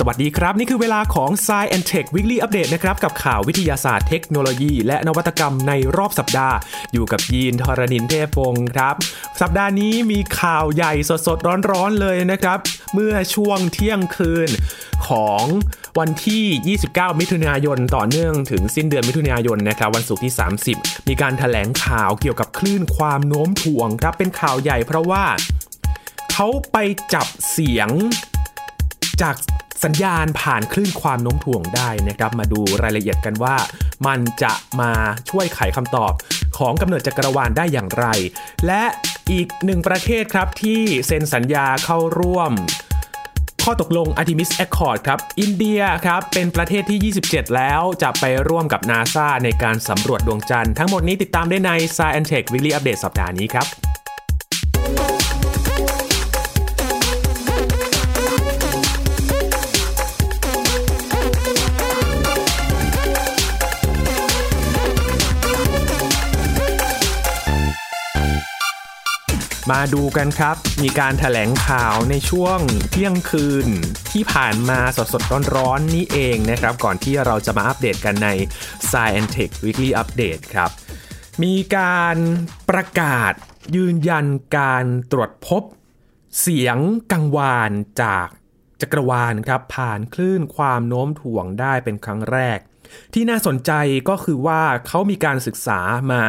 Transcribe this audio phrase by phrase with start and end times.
[0.00, 6.56] สวัสดีครับ นี่คือเวลาของ s ซ and Tech Weekly Update นะครับ กับข่าววิทยาศาสตร์เทคโนโลยี และนวัตกรรมในรอบสัปดาห์
[6.92, 8.94] อยู่กับยีนทรณินเทพวงศ์ครับ
[9.40, 10.92] สัปดาห์นี้มีข่าวใหญ่
[11.26, 12.58] สดๆ ร้อนๆเลยนะครับ
[12.94, 14.48] เมื่อช่วงเที่ยงคืน
[15.08, 15.44] ของ
[15.98, 20.32] วันที่ 29 มิถุนายน ต่อเนื่องถึงสิ้นเดือนมิถุนายนนะครับวันศุกร์ที่
[20.70, 25.24] 30 มีการถแถลงข่าวเกี่ยวกับคลื่นความโน้มถ่วงครับเป็นข่าวใหญ่เพราะว่า
[26.32, 26.76] เขาไป
[27.14, 27.90] จับเสียง
[29.22, 29.36] จาก
[29.84, 33.56] สัญญาณผ่านคลื่นความโน้มถ่วงได้นะครับ มาดูรายละเอียดกันว่า
[34.06, 34.92] มันจะมา
[35.30, 36.12] ช่วยไขคำตอบ
[36.58, 38.06] ของกำเนิดจักรวาลได้อย่างไร
[38.66, 38.84] และ
[39.30, 42.52] อีกหนึ่งประเทศครับที่เซ็นสัญญาเข้าร่วม
[43.64, 53.87] ข้อตกลง Artemis Accord ครับ อินเดียครับ เป็นประเทศที่ 27 แล้วจะไปร่วมกับ NASA ในการสำรวจดวงจันทร์ทั้งหมดนี้ติดตามได้ใน Science Tech Weekly Update สัปดาห์นี้ครับ
[69.70, 72.58] มาดูกันครับ มีการถแถลงข่าวในช่วง
[72.90, 73.68] เที่ยงคืน
[74.12, 78.28] ที่ผ่านมาสดๆร้อนๆนี่เองนะครับ ก่อนที่เราจะมาอัปเดตกันใน
[78.90, 80.70] Science Tech Weekly Update ครับ
[81.42, 82.16] มีการ
[82.70, 83.32] ประกาศ
[83.76, 84.26] ยืนยัน
[84.58, 85.62] การตรวจพบ
[86.40, 86.78] เสียง
[87.12, 87.70] กังวาน
[88.02, 88.28] จาก
[88.80, 92.58] จักรวาลครับ ผ่านคลื่นความโน้มถ่วงได้เป็นครั้งแรก
[93.14, 93.72] ที่น่าสนใจ
[94.08, 95.80] ก็คือว่าเขามีการศึกษา
[96.12, 96.24] มา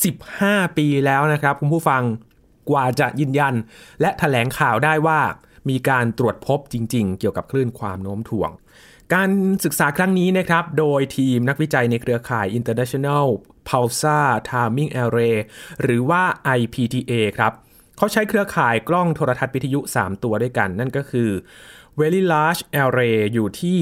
[0.00, 2.02] 15 ปีแล้วนะครับ คุณผู้ฟัง
[2.70, 3.54] กว่าจะยืนยัน
[4.00, 5.20] และถแถลงข่าวได้ว่า
[5.68, 8.50] มีการตรวจพบจริง ๆ เกี่ยวกับคลื่นความโน้มถ่วง
[9.14, 9.30] การ
[9.64, 13.26] ศึกษาครั้งนี้นะครับ โดยทีมนักวิจัยในเครือข่าย International
[13.68, 15.36] Pulsar Timing Array
[15.82, 16.22] หรือว่า
[16.58, 17.52] IPTA ครับ
[17.96, 21.30] เขาใช้เครือข่ายกล้องโทรทรรศน์วิทยุ 3 ตัวด้วยกัน นั่นก็คือ
[22.00, 23.78] Very Large Array อยู่ที่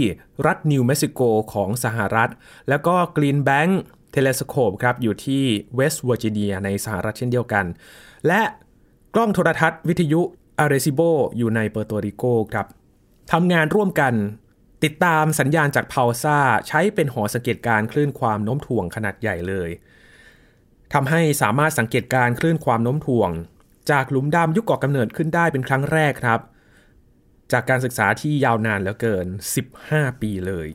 [0.46, 1.20] รัฐนิวเม็กซิโก
[1.52, 2.30] ของสหรัฐ
[2.68, 3.72] แล้วก็ Green Bank
[4.14, 5.44] Telescope ครับอยู่ที่
[5.76, 7.64] เวสต์เวอร์จิเนียในสหรัฐเช่นเดียวกัน
[8.26, 8.42] และ
[9.16, 10.20] กล้องโทรทรรศน์วิทยุ
[10.58, 11.00] อาร์เรซิโบ
[11.36, 12.66] อยู่ในเปอร์โตริโกครับ
[13.32, 14.14] ทำงานร่วมกัน
[14.84, 16.38] ติดตามสัญญาณจากพาวซ่า
[16.68, 19.70] ใช้เป็นหอสังเกตการคลื่นความโน้มถ่วงขนาดใหญ่เลย
[20.92, 23.30] ทำให้สามารถสังเกตการคลื่นความโน้มถ่วง
[23.90, 26.40] จากหลุมดำยุคก่อกำเนิดขึ้นได้เป็นครั้งแรกครับ
[27.52, 29.26] จากการศึกษาที่ยาวนานเหลือเกิน
[29.74, 30.68] 15 ปีเลย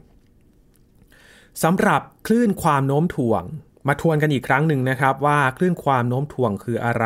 [1.64, 3.44] สำหรับคลื่นความโน้มถ่วง
[3.88, 7.06] มาทวนกันอีกครั้งหนึ่งนะครับว่าคลื่นความโน้มถ่วงคืออะไร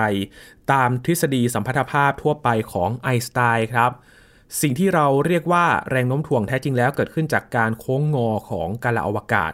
[0.71, 3.91] ตามทฤษฎีสัมพัทธภาพทั่วไปของไอน์สไตน์ครับ
[4.61, 9.53] สิ่งที่เราเรียกว่าแรงโน้มถ่วงแท้จริงแล้วเกิดขึ้นจากการโค้งงอของกาลอวกาศ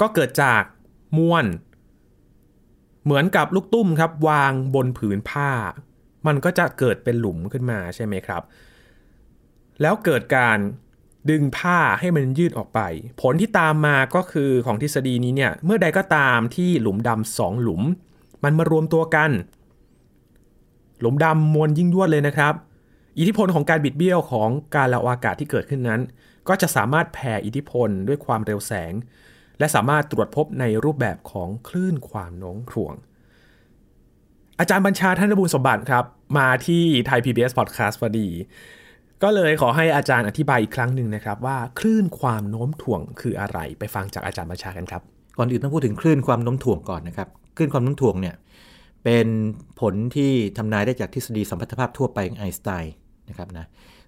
[0.00, 0.62] ก็เกิดจาก
[1.18, 1.44] มวล
[3.04, 5.50] เหมือนกับลูกตุ้มครับวางบนผืนผ้า
[6.26, 8.42] มันก็จะเกิดเป็นหลุมขึ้นมาใช่ไหมครับ
[9.80, 10.58] แล้วเกิดการ
[11.30, 12.80] ดึงผ้าให้มันยืดออกไป
[13.20, 17.82] ผลที่ตามมาก็คือของทฤษฎีนี้เนี่ย เมื่อใดก็ตามที่หลุมดำสองหลุม
[18.44, 19.30] มันมารวมตัวกัน
[21.00, 22.54] หลุมดำมวลยิ่งยวดเลยนะครับ
[23.18, 26.00] อิทธิพลของการบิดเบี้ยวของการละอากาศที่เกิดขึ้นนั้น
[26.48, 28.92] ก็จะสามารถแผ่อิทธิพลด้วยความเร็วแสง
[29.58, 32.94] และสามารถตรวจพบในรูปแบบของคลื่นความโน้มถ่วง
[34.58, 36.04] อาจารย์บัญชาท่านระบุสมบัติครับ
[36.38, 38.28] มาที่ไทย PBS Podcast พอดี
[39.22, 45.02] ก็เลยขอให้อาจารย์อธิบายอีกครั้งหนึ่งนะครับ ว่าคลื่นความโน้มถ่วงคืออะไรไปฟังจากอาจารย์บัญชากันครับ
[45.38, 48.34] ก่อนอื่นต้องพูดถึงคลื่นความโน้มถ่วงก่อนนะครับคลื่นความโน้มถ่วงเนี่ย
[49.04, 49.26] เป็น
[49.80, 52.94] ผลที่ทำนายได้จากทฤษฎีสัมพัทธภาพทั่วไปของไอน์สไตน์
[53.28, 53.66] นะครับนะ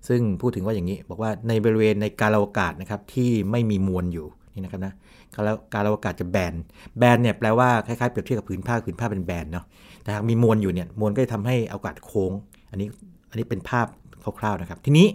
[0.09, 4.95] ซึ่งพูดถึงว่าอย่างนี้ บอกว่าในบริเวณในกาลอวกาศนะครับที่ไม่มีมวลอยู่นี่นะครับนะ
[5.35, 6.55] กาลกาลอวกาศจะแบน
[6.99, 9.65] แบนเนี่ยแปลว่าคล้ายๆเปรียบเทียบกับผืนผ้าผืนผ้าเป็นแบนเนาะ
[10.03, 12.33] แต่หากมีมวลอยู่เนี่ยมวลก็จะทำให้อากาศโค้ง
[12.71, 12.89] อันนี้
[13.31, 13.87] อันนี้เป็นภาพ
[14.39, 15.07] คร่าวๆนะครับ ทีนี้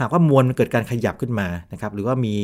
[0.00, 2.34] หากว่ามวลมันเกิดการขยับขึ้นมานะครับหรือว่ามี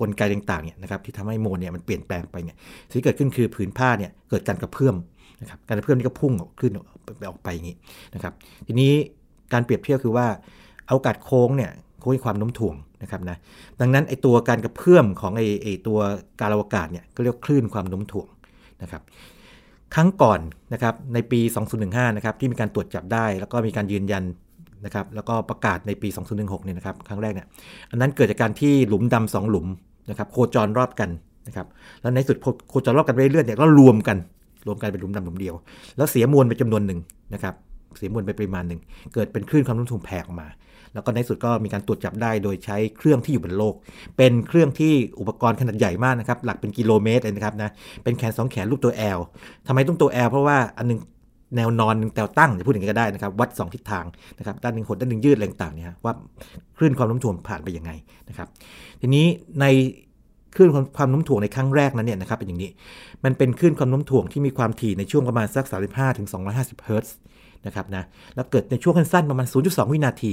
[0.00, 2.56] กลไกต่างๆเนี่ยนะครับที่ทำให้มวลเนี่ยมันเปลี่ยนแปลงไปเนี่ย
[2.90, 4.96] สิ่งที่เกิดขึ้นคือผืนผ้าเนี่ยเกิดการกระเพื่อม
[5.40, 6.72] นะครับการกระเพื่อมนี่ก็พุ่งออกขึ้น
[7.18, 7.76] ไปออกไปอย่างนี้
[8.14, 8.32] นะครับ
[8.66, 8.92] ทีนี้
[9.52, 10.26] การเปรียบเทียบคือว่า
[10.88, 13.36] เอากาศโค้งเนี่ยโค้งความโน้มถ่วงนะครับนะ
[13.80, 15.98] ดังนั้นไอตัวการกระเพื่อมของไอไอตัว
[16.40, 18.28] การอวกาศเนี่ยก็เรียกคลื่นความโน้มถ่วง
[18.82, 19.02] นะครับ
[19.94, 20.40] ครั้งก่อน
[20.72, 21.40] นะครับในปี
[21.78, 24.22] 2015 นะครับที่มีการตรวจจับได้ แล้วก็มีการยืนยัน
[24.84, 27.46] นะครับแล้วก็ประกาศในปี 2016เนี่ยนะครับครั้งแรกเนี่ย
[27.90, 29.66] อันนั้นเกิดจากการที่หลุมดำสองหลุม
[30.10, 31.10] นะครับโคจรรอบกัน
[31.46, 31.66] นะครับ
[32.00, 32.36] แล้วในสุด
[32.68, 34.16] โคจรรอบกันไปเรื่อยๆเนี่ยก็รวมกัน
[34.66, 35.54] รวมกันเป็นหลุมดำหลุมเดียว
[35.96, 37.00] แล้วเสียมวลไปจำนวนหนึ่ง
[37.34, 37.54] นะครับ
[37.98, 38.80] เสียมวลไปปริมาณหนึ่ง
[39.14, 40.48] เกิดเป็นคลื่นความโน้มถ่วงแผ่ออกมา
[40.94, 43.74] แล้วก็ในสุดก็มีการตรวจจับได้โดยใช้เครื่องที่อยู่บนโลก
[44.16, 47.70] เป็นเครื่องที่อุปกรณ์ขนาดใหญ่มากนะครับหลักเป็นกิโลเมตรเลยนะครับนะ
[48.04, 49.20] เป็นแขน 2 แขนรูปตัว L
[49.66, 50.98] ทำไมต้องตัว L เพราะว่าอันนึง
[51.56, 54.04] แนวนอนแนวตั้งจะพูดอย่างนี้ก็ได้นะครับ วัด 2 ทิศทาง
[54.38, 56.12] นะครับด้านหนึ่งหดด้านหนึ่งยืดอะไรต่างเนี่ยว่า
[56.76, 57.90] คลื่นความโน้มถ่วงผ่านไปยังไง
[58.28, 58.48] นะครับ
[59.00, 59.26] ทีนี้
[59.60, 59.66] ใน
[60.56, 62.70] คลื่นความโน้มถ่วงในครั้งแรกนั้นเนี่ยนะครับเป็นอย่างนี้
[63.24, 67.16] มันเป็นคลื่นความโน้มถ่วงที่มีความถี่ในช่วงประมาณสัก 35ถึง250เฮิรตซ์
[67.66, 68.04] นะครับนะ
[68.34, 70.32] แล้วเกิดในช่วงสั้นๆประมาณ 0.2 วินาที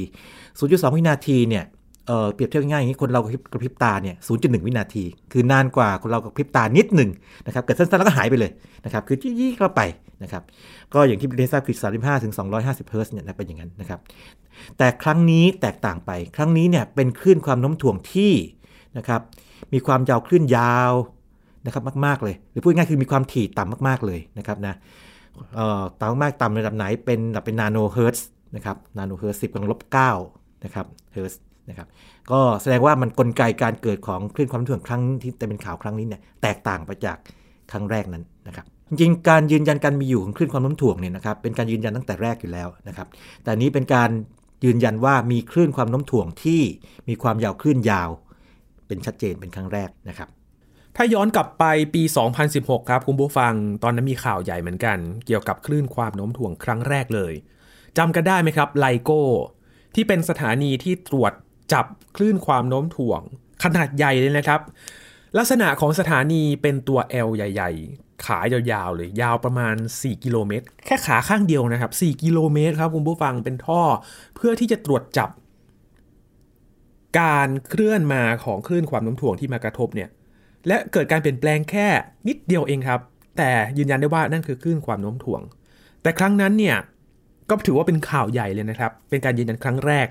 [0.50, 1.64] 0.2 วินาทีเนี่ย
[2.08, 3.22] เออเปรียบเทียบง่ายอย่างนี้คนเรา
[3.52, 7.10] กระพริบตาเนี่ย0.1 วินาที คือนานกว่าคนเรากระพริบตานิดหนึ่ง
[7.46, 8.52] นะครับเกิดสั้นๆแล้วก็หายไปเลย
[8.86, 9.82] นะครับคือยี่ๆเข้าไป
[10.24, 10.44] นะครับ
[10.94, 14.00] ก็อย่างที่เรียนทราบคือ 35ถึง250เฮิรตซ์เนี่ยเป็นอย่างนั้นนะครับ
[14.78, 18.34] แต่ครั้งนี้แตกต่างไปครั้งนี้เนี่ยเป็นคลื่นความโน้มถ่วงที่
[18.98, 19.22] นะครับ
[19.74, 20.92] มีความยาวคลื่นยาว
[21.66, 24.76] นะครับมากๆเลย หรือพูดง่ายคือมีความถี่ต่ำมากๆเลยนะครับนะ
[26.00, 30.12] ต่ำมากต่ำระดับไหนเป็นระดับเป็นนาโนเฮิรตซ์นะครับนาโนเฮิรตซ์สิบกำลังลบเก้า
[30.64, 31.88] นะครับเฮิรตซ์ นะครับ
[32.32, 37.18] ก็แสดงว่ามันกลไกการเกิดของคลื่นความถ่วงครั้งที่แต่เป็นข่าวครั้งนี้เนี่ยแตกต่างไปจาก
[37.72, 43.08] ครั้งแรกนั้นนะครับจริงการยืนยันการมีอยู่ของคลื่นความโน้มถ่วงเนี่ยนะครับเป็นการยืนยันตั้งแต่แรกอยู่แล้วนะครับ
[43.44, 44.10] แต่นี้เป็นการ
[44.66, 46.62] ยืนยันว่ามีคลื่นความโน้มถ่วงที่
[47.10, 48.10] มีความยาวคลื่นยาว
[48.88, 50.30] เป็นชัดเจนเป็นครั้งแรกนะครับ
[50.96, 51.64] ถ้าย้อนกลับไป
[51.94, 52.04] ปี
[52.46, 53.54] 2016 ครับคุณผู้ฟัง
[53.84, 57.34] ตอนนั้นมีข่าวใหญ่เหมือนกัน เกี่ยวกับคลื่นความโน้มถ่วงครั้งแรกเลย
[57.98, 59.22] จำกันได้ไหมครับไลโก้
[59.96, 61.34] ที่เป็นสถานีที่ตรวจ
[61.74, 61.86] จับ
[62.16, 63.22] คลื่นความโน้มถ่วง
[63.64, 64.62] ขนาดใหญ่เลยนะครับ
[65.38, 73.82] ลักษณะของสถานีเป็นตัว L ใหญ่ ๆ ขายาวๆเลย ยาวประมาณ 4 กิโลเมตร แค่ขาข้างเดียวนะครับ 4 กิโลเมตรครับคุณผู้ฟังเป็นท่อ
[74.36, 75.30] เพื่อที่จะตรวจจับ
[77.20, 80.10] การเคลื่อนมาของคลื่นความโน้มถ่วงที่มากระทบเนี่ย
[80.68, 81.88] และเกิดการเปลี่ยนแปลงแค่
[82.28, 83.00] นิดเดียวเองครับ
[83.38, 85.42] แต่ยืนยันได้ว่านั่นคือคลื่นความโน้มถ่วง
[86.02, 86.78] แต่ครั้งนั้นเนี่ย
[87.50, 90.08] ก็ถือว่าเป็นข่าวใหญ่เลยนะครับ เป็นการยืนยันครั้งแรก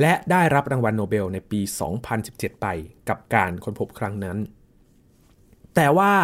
[0.00, 1.60] และได้รับรางวัลโนเบลในปี
[2.10, 2.66] 2017 ไป
[3.08, 4.36] กับการค้นพบครั้งนั้น
[5.74, 6.14] แต่ว่า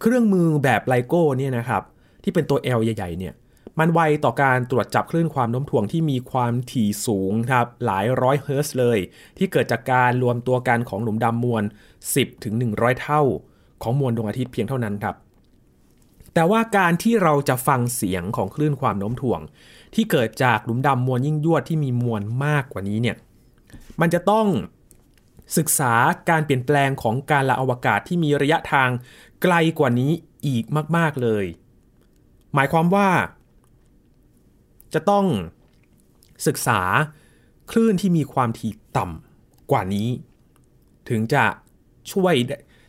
[0.00, 1.82] เครื่องมือแบบ LIGO เนี่ยนะครับ
[2.22, 3.34] ที่เป็นตัว L ใหญ่ๆเนี่ย
[3.78, 8.98] มันไวต่อการตรวจจับคลื่นความโน้มถ่วงที่มีความถี่สูงครับหลายร้อยเฮิร์ตซ์เลย
[9.38, 11.62] ที่เกิดจากการรวมตัวกันของหลุมดำมวล
[12.04, 13.22] 10ถึง100เท่า
[13.82, 15.16] ของมวลดวงอาทิตย์เพียงเท่านั้นครับ
[16.34, 19.40] แต่ว่าการที่เราจะฟังเสียงของคลื่นความโน้มถ่วง
[19.94, 23.16] ที่เกิดจากหลุมดำมวลยิ่งยวดที่มีมวลมากกว่านี้เนี่ย
[24.00, 24.46] มันจะต้อง
[25.56, 25.94] ศึกษา
[26.28, 28.88] การเปลี่ยนแปลงของการละอวกาศที่มีระยะทาง
[29.42, 30.10] ไกลกว่านี้
[30.46, 30.64] อีก
[30.96, 31.44] มาก ๆเลย
[32.54, 33.08] หมายความว่า
[34.94, 35.26] จะต้อง
[36.46, 36.80] ศึกษา
[37.70, 40.08] คลื่นที่มีความถี่ต่ำกว่านี้
[41.08, 41.44] ถึงจะ
[42.12, 42.34] ช่วย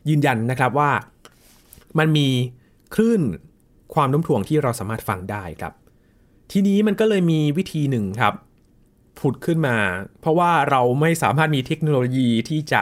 [0.09, 0.91] ยืนยันนะครับว่า
[1.97, 2.27] มันมี
[2.93, 3.21] คลื่น
[3.93, 5.73] ความโน้มถ่วงที่เราสามารถฟังได้ครับ
[6.51, 8.35] ทีนี้มันก็เลยมีวิธีหนึ่งครับ
[9.19, 9.77] ผุดขึ้นมา
[10.21, 12.81] เพราะว่าเราไม่สามารถมีเทคโนโลยีที่จะ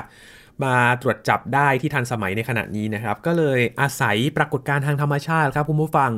[0.63, 6.11] มาตรวจจับได้ที่ทันสมัยในขณะนี้นะครับ ก็เลยอาศัยปรากฏการณ์ทางธรรมชาติครับคุณผู้ฟัง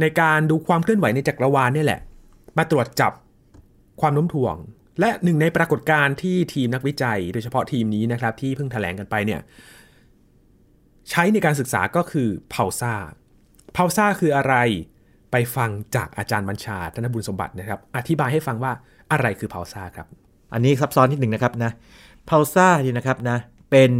[0.00, 2.00] ในการดูความเคลื่อนไหวในจักรวาลนี่แหละ
[2.58, 3.12] มาตรวจจับ
[4.00, 4.56] ความโน้มถ่วง
[5.00, 9.40] และหนึ่งในปรากฏการณ์ที่ทีมนักวิจัย โดยเฉพาะทีมนี้นะครับที่เพิ่งถแถลงกันไปเนี่ย
[11.10, 12.94] ใช้ในการศึกษาก็คือเพาซ่า
[13.72, 14.54] เพาซ่าคืออะไร
[15.36, 18.72] ไปฟังจากอาจารย์บัญชาธนบุญสมบัตินะครับ อธิบายให้ฟังว่า
[19.12, 20.06] อะไรคือเพาซ่าครับ
[20.54, 21.70] อันนี้ซับซ้อนนิดหนึ่งนะครับนะ
[22.26, 23.38] เพาซ่านี่นะครับนะ
[23.70, 23.90] เป็น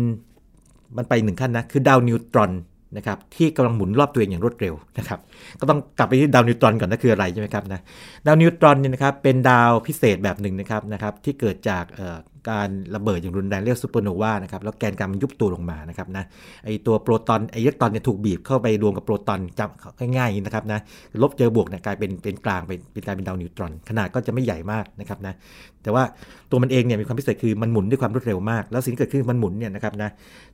[0.97, 2.53] มันไปหนึ่งขั้นนะคือดาวนิวตรอน
[2.97, 5.19] นะครับที่กำลังหมุนรอบตัวเองอย่างรวดเร็วนะครับ
[5.61, 7.81] ก็ต้องกลับไปที่ดาวนิวตรอนก่อนนะคืออะไรใช่ไหมครับนะ
[8.27, 11.85] ดาวนิวตรอนเนี่ยนะครับเป็นดาวพิเศษแบบหนึ่งนะครับนะครับที่เกิดจาก
[12.51, 16.25] การระเบิดอย่างรุนแรงเรียกซูเปอร์โนวานะครับแล้วแกนกลางมันยุบตัวลงมานะครับนะ
[16.65, 20.81] ไอตัวโปรตอนไออิเล็กตรอนเนี่ยถูกบีบเข้าไปรวมกับโปรตอนจำง่ายๆนะครับนะ
[21.23, 25.35] ลบเจอบวกเนี่ยกลายเป็นเป็นกลางเป็นเป็นกลายเป็นดาวนิวตรอน ขนาดก็จะไม่ใหญ่มากนะครับนะ
[25.83, 26.03] แต่ว่า
[26.51, 30.11] ตัวมันเองเนี่ยมีความพิเศษคือมันหมุนด้วยความรวดเร็วมาก แล้วสิ่งที่เกิดขึ้นมันหมุนเนี่ยนะครับนะ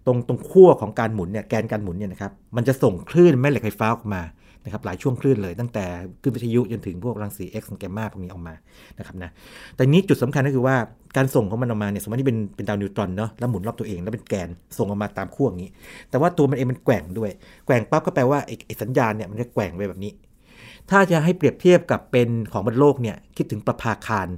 [0.06, 4.23] ตรงตรงขั้วของการหมุนเนี่ยแกนการหมุนเนี่ยนะครับมันจะส่งคลื่นแม่เหล็กไฟฟ้าออกมา
[4.64, 5.85] นะครับหลายช่วงคลื่นเลยตั้งแต่
[6.23, 8.55] คลื่นวิทยุจนถึงพวกรังสี X แกมมาพวกนี้ออกมา
[8.99, 9.31] นะครับนะ
[9.75, 10.76] แต่นี้จุดสำคัญก็คือว่า
[11.17, 14.49] การส่งของมันออกมาเนี่ยสมมติที่เป็นเป็นดาวนิวตรอนเนาะแล้วหมุนรอบตัวเองแล้วเป็นแกน
[14.79, 15.71] ส่งออกมาตามขั้วอย่างนี้
[16.11, 17.31] แต่ว่าตัวมันเองมันแกว่งด้วย
[17.67, 20.12] แกว่งปั๊บก็แปลว่าไอ้สัญญาณเนี่ยมันจะแกว่งไปแบบนี้
[20.90, 24.29] ถ้าจะให้เปรียบเทียบกับเป็นของบนโลกเนี่ยคิดถึงประภาคาร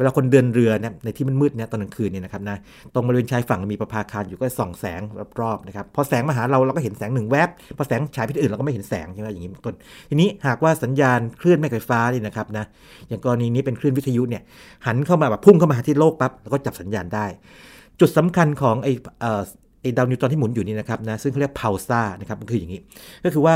[0.00, 2.56] เวลาคนเดินเรือเนี่ยในที่มันมืดเนี่ยตอนกลางคืนเนี่ยนะครับนะ
[2.94, 5.00] ตรงบริเวณชายฝั่งมีประภาคารอยู่ก็ส่องแสง
[5.40, 9.74] รอบๆนะครับพอแสงมาหาเราเราก็เห็นแสงหนึ่งแวบพอแสงฉายไปที่อื่นเราก็ไม่เห็นแสงใช่ไหมอย่างนี้ต้น
[10.10, 12.64] ทีนี้หากว่าสัญญาณคลื่นแม่ไฟฟ้านี่นะครับนะ
[13.08, 14.42] อย่างกรณีนี้เป็นคลื่นวิทยุเนี่ย
[14.86, 17.26] หันเข้ามาแบบพุ่งเข้ามาที่โลกปั๊บแล้วก็จับสัญญาณได้
[18.00, 18.88] จุดสำคัญของไอ
[19.82, 22.80] ไอดาวนิวตอนที่หมุนอยู่นี่นะครับนะซึ่งเขาเรียกพาวซ่านะครับมันคืออย่างนี้
[23.24, 23.54] ก็คือว่า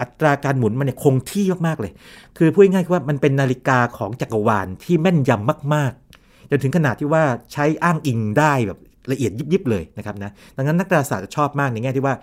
[0.00, 1.92] อัตราการหมุนมันเนี่ยคงที่มากๆเลย
[2.38, 8.78] คือพูดง่ายๆว่ามันเป็นนาฬิกาของจักรวาลที่แม่นยำมากๆ จนถึงขนาดที่ว่าใช้อ้างอิงได้แบบ
[9.12, 12.14] ละเอียดยิบๆเลยนะครับนะ ดังนั้นนักดาราศาสตร์จะชอบมากในแง่ที่ว่า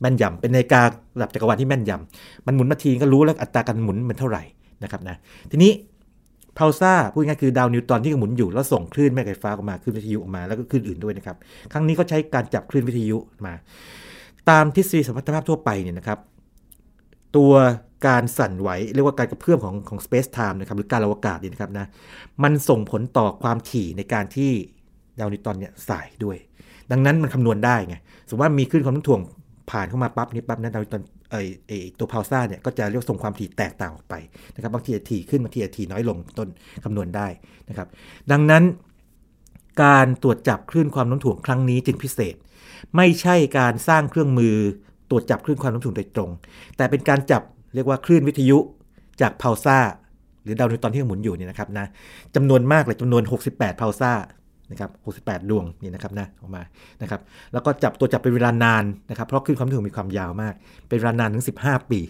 [0.00, 4.42] แม่นยำเป็นนาฬิการะดับจักรวาลที่แม่นยำมันหมุนมาทีก็รู้แล้วอัตราการหมุนมันเท่าไหร่
[4.82, 5.16] นะครับนะ
[5.50, 5.72] ทีนี้
[6.58, 11.36] พาวซ่าพูดง่ายคือดาวนิวตอนที่หมุนอยู่ แล้วส่งคลื่นแม่ไฟฟ้าออกมาคลื่นวิทยุออกมาแล้วก็คลื่นอื่นด้วยนะครับ
[11.72, 13.54] ครั้งนี้ก็ใช้การจับคลื่นวิทยุมา
[14.50, 16.18] ตามทฤษฎีสมรรถภาพทั่วไปเนี่ยนะครับ
[17.36, 17.52] ตัว
[18.06, 21.86] การสั่นไหวเรียกว่าการกระเพื่อมของของ space time นะครับหรือการอวกาศนี่นะครับนะ
[22.42, 24.50] มันส่งผลต่อความถี่ในการที่
[25.18, 26.36] ดาวนิวตอนเนี่ยสายด้วย
[26.90, 27.96] ดังนั้นมันคำนวณได้ไง
[28.28, 29.20] สมมติว่ามีคลื่นความโน้มถ่วง
[29.70, 34.14] ผ่านเข้ามาปั๊บนี่ปั๊บนะดาวนิวตอนไอไอตัวพาวซ่าเนี่ยก็จะเรียกส่งความถี่แตกต่างออกไป
[34.54, 36.48] นะครับบางทีถี่ขึ้นบางทีถี่น้อยลงต้น
[36.84, 37.26] คำนวณได้
[37.68, 37.88] นะครับ
[38.32, 38.64] ดังนั้น
[39.82, 42.34] การตรวจจับคลื่นความโน้มถ่วงครั้งนี้จึงพิเศษ
[42.96, 44.56] ไม่ใช่การสร้างเครื่องมือ
[45.10, 46.30] ตรวจจับคลื่นความโน้มถ่วงโดยตรง
[46.76, 47.42] แต่เป็นการจับ
[47.74, 48.58] เรียกว่าคลื่นวิทยุ
[49.20, 49.78] จากพาวซ่า
[50.44, 51.86] หรือดาวนิวตอนที่หมุนอยู่เนี่ยนะครับนะ
[52.34, 53.22] จำนวนมากเลยจำนวน
[53.52, 54.12] 68พาวซ่า
[54.70, 54.90] นะครับ
[55.22, 56.62] 68 ดวงนี่นะครับนะออกมา
[57.02, 57.20] นะครับ
[57.52, 60.54] แล้วก็จับตัวจับเป็นเวลานานนะครับ เพราะคลื่นความถี่มีความยาวมาก
[60.88, 62.00] เป็นเวลานานถึง 15 ปี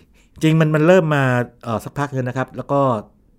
[0.43, 1.23] จริงมันมันเริ่มมา
[1.65, 2.81] เออสักพักเลยนะครับ แล้วก็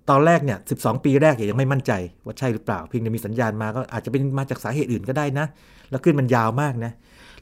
[0.10, 1.92] ตอนแรกเนี่ย12 ปีแรกยังไม่มั่นใจ
[2.26, 5.46] ว่าใช่หรือเปล่า เพียงแต่มีสัญญาณมาก็อาจจะเป็นมาจากสาเหตุอื่นก็ได้นะ
[5.90, 6.92] แล้วคลื่นมันยาวมากนะ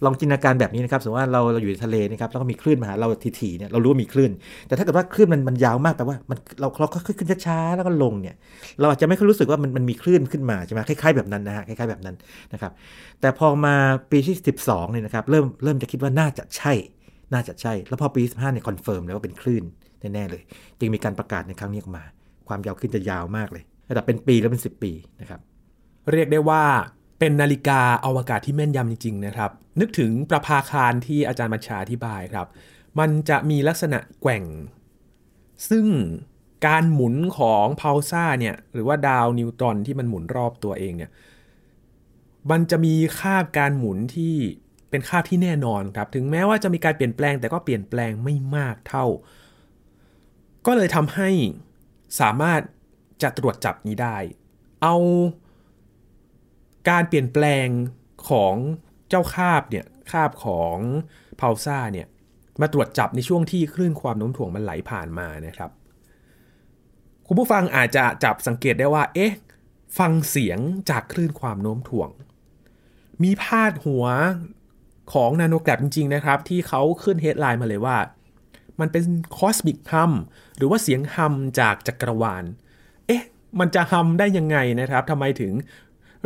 [0.04, 3.08] ลองจินตนาการแบบนี้นะครับ สมมติว่าเราเราอยู่ในทะเลนะครับ แล้วก็มีคลื่นมาหาเรา
[3.40, 4.32] ทีๆเนี่ย เรารู้ว่ามีคลื่น
[4.68, 8.36] แต่ถ้าเกิดว่าคลื่นมันมันยาวมากแปลว่ามันเราเราก็ขึ้นช้าๆ แล้วก็ลงเนี่ย
[8.80, 12.16] เราอาจจะไม่ค่อยรู้สึกว่ามันมันมีคลื่นขึ้นมาใช่ไหมคล้ายๆแบบนั้นนะฮะ คล้ายๆแบบนั้น
[12.54, 12.72] นะครับ
[13.22, 13.76] แต่พอมา
[14.12, 14.36] ปีที่
[14.66, 16.74] 12เนี่ยนะครับ เริ่มเริ่มจะคิดว่าน่าจะใช่
[17.34, 19.64] น่าจะใช่ แล้วพอปี15เนี่ย confirm แล้วว่าเป็นคลื่น
[20.14, 20.42] แน่ๆเลย
[20.80, 22.04] จึงมีการประกาศในครั้งนี้ออกมา
[22.48, 25.40] ความยาวคลื่นจะยาวมากเลยระดับเป็นปีแล้วเป็น 10 ปีนะครับ
[26.12, 26.64] เรียกได้ว่า
[27.20, 32.48] เป็นนาฬิกาอวกาศที่แม่นยำจริง ๆ นะครับ นึกถึงประภาคารที่อาจารย์บัญชาอธิบายครับ
[33.00, 34.44] มันจะมีลักษณะแกว่ง
[35.70, 35.86] ซึ่ง
[36.68, 41.12] การหมุนของพาวซ่าเนี่ยหรือว่าดาวนิวตรอนที่มันหมุนรอบตัวเองเนี่ย
[42.52, 44.36] มันจะมีคาบการหมุนที่
[44.90, 49.06] เป็นคาบที่แน่นอนครับถึงแม้ว่าจะมีการเปลี่ยนแปลงแต่ก็เปลี่ยนแปลงไม่มากเท่า
[50.66, 51.30] ก็เลยทำให้
[52.20, 52.62] สามารถ
[53.22, 54.18] จะตรวจจับนี้ได้
[54.84, 54.96] เอา
[56.90, 57.68] การเปลี่ยนแปลง
[58.30, 58.56] ของ
[59.10, 60.78] เจ้าคาบเนี่ยคาบของ
[61.40, 62.08] pulsar เนี่ย
[62.62, 65.70] มาตรวจจับในช่วงที่คลื่นความโน้มถ่วงมันไหลผ่านมานะครับ
[67.28, 69.34] คุณผู้ฟังอาจจะจับสังเกตได้ว่า เอ๊ะ
[70.00, 70.60] ฟังเสียง
[70.90, 72.10] จากคลื่นความโน้มถ่วง
[73.24, 74.06] มีพาดหัว
[75.14, 77.98] ของ NANOGrav จริง ๆ นะครับ ที่เขาขึ้น headline มาเลยว่า
[78.80, 79.04] มันเป็น
[79.38, 80.14] cosmic hum
[80.58, 82.44] หรือว่าเสียงฮัมจากจักรวาล
[83.08, 83.24] เอ๊ะ
[83.60, 85.54] มันจะฮัมได้ยังไงนะครับทำไมถึง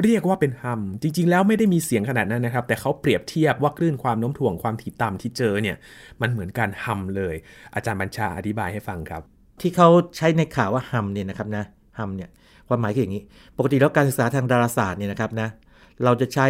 [0.03, 5.75] เรียกว่าเป็นฮัมจริง ๆ แล้วไม่ได้มีเสียงขนาดนั้นนะครับ แต่เขาเปรียบเทียบว่าคลื่นความโน้มถ่วงความถี่ต่ำที่เจอเนี่ย
[6.21, 7.35] มันเหมือนการฮัมเลย
[7.75, 9.21] อาจารย์บัญชาอธิบายให้ฟังครับ
[9.61, 11.63] ที่เขาใช้ในข่าวว่าฮัมเนี่ยนะครับนะ
[11.99, 12.29] ฮัมเนี่ย
[12.67, 13.23] ความหมายคืออย่างนี้
[13.57, 15.49] ปกติแล้วการศึกษาทางดาราศาสตร์เนี่ยนะครับนะ
[16.03, 16.47] เราจะใช้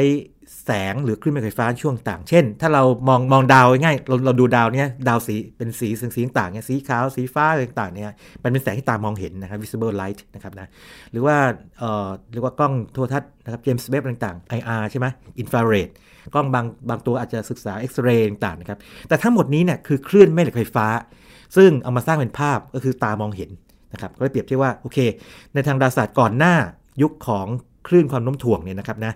[0.66, 8.12] แสงหรือคลื่นไฟฟ้าช่วงต่าง เช่น ถ้าเรามองมองดาวง่ายเราเราดูดาวเนี่ยดาวสีเป็นสีสีสีต่างเนี่ยสีขาวสีฟ้าอะไรต่างเนี่ย
[8.44, 10.68] มันเป็นแสงที่ตามองเห็นนะครับ visible light นะครับนะ
[11.12, 11.36] หรือว่า
[11.80, 15.08] เอ่อเรียกว่ากล้องโทรทัศน์นะครับ James Webb ต่างๆ IR ใช่ไหม
[15.42, 15.90] infrared
[16.34, 18.78] กล้องบางบางตัวอาจจะศึกษาเอ็กซเรย์ต่างๆนะครับ
[19.08, 20.88] แต่ทั้งหมดนี้เนี่ยคือคลื่นแม่เหล็กไฟฟ้า
[21.58, 23.50] ซึ่งเอามาสร้างเป็นภาพก็คือตามองเห็น
[23.94, 24.98] นะครับก็เลยเปรียบเทียบว่าโอเค
[25.54, 26.56] ในทางดาราศาสตร์ก่อนหน้า
[27.02, 27.48] ยุคของ
[27.90, 29.14] คลื่นความโน้มถ่วงเนี่ยนะครับนะ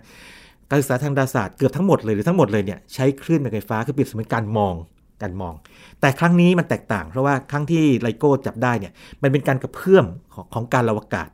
[0.69, 4.73] การศึกษาทางดาราศาสตร์เกือบทั้งหมดเลยหรือทั้งหมดเลยเนี่ยใช้คลื่นไฟฟ้าคือเปรียบเสมือนการมอง
[5.21, 5.53] การมอง
[6.01, 11.29] แต่ครั้งนี้มันแตกต่าง เพราะว่าครั้งที่ไลโก้จับได้เนี่ยมันเป็นการกระเพื่อมของของการอวกาศ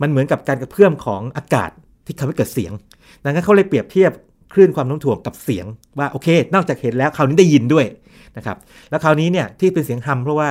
[0.00, 1.70] มันเหมือนกับการกระเพื่อมของอากาศ
[2.06, 2.72] ที่ทำให้เกิดเสียง
[3.22, 4.12] ดังนั้นเขาเลยเปรียบเทียบ
[4.52, 5.66] คลื่นความโน้มถ่วงกับเสียง
[5.98, 7.86] ว่าโอเค นอกจากเห็นแล้วคราวนี้ได้ยินด้วย
[8.36, 8.56] นะครับ
[8.90, 10.48] แล้วคราวนี้เนี่ยที่เป็นเสียงฮัมเพราะว่า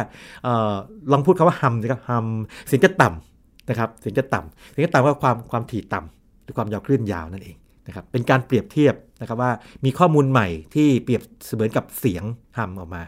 [0.47, 0.73] ออ
[1.11, 2.25] ลองพูดคาว่าฮัมนะครับฮัม
[2.67, 3.32] เสียงจะต่ำ
[3.69, 7.55] นะครับเสียงจะต่ำเสียงจะต่ำว่าความความถี่ต่ำหรือความยาวคลื่นยาวนั่นเอง
[7.87, 9.51] นะครับเป็นการเปรียบเทียบนะครับว่า
[9.85, 12.23] มีข้อมูลใหม่ที่เปรียบเสมือนกับเสียง
[12.57, 13.03] ฮัมออกมา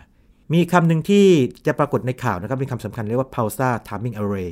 [0.53, 1.25] มีคำหนึ่งที่
[1.67, 4.49] จะปรากฏในข่าวนะครับเป็นคำสำคัญเรียกว่า pausa timing array